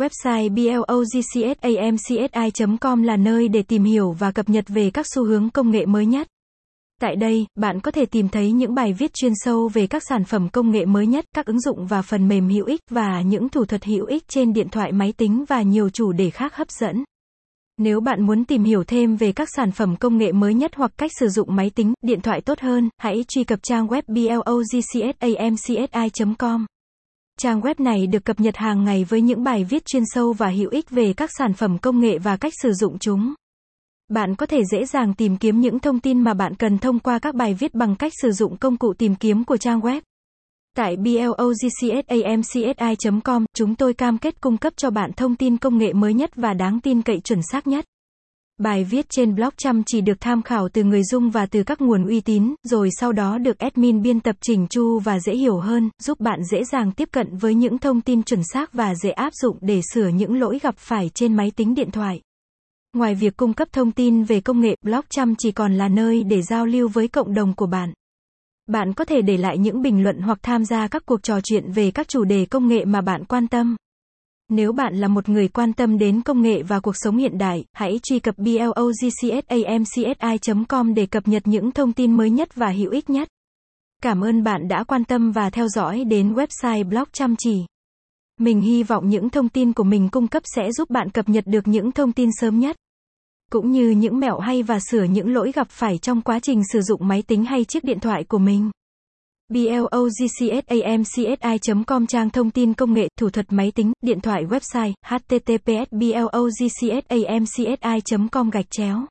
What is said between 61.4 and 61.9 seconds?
tính điện